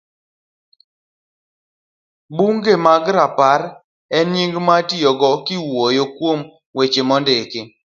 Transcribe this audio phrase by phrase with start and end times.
[2.35, 3.61] Buge mag Rapar
[4.17, 6.39] en nying mitiyogo kiwuoyo kuom
[6.77, 7.59] weche mondiki